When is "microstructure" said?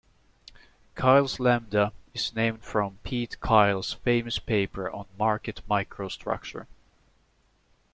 5.69-6.65